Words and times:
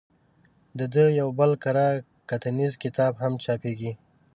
د 0.77 0.79
ده 0.93 1.03
یو 1.19 1.29
بل 1.39 1.51
کره 1.63 1.87
کتنیز 2.29 2.73
کتاب 2.83 3.13
هم 3.23 3.33
چاپېږي. 3.43 3.91